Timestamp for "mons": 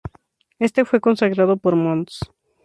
1.75-2.21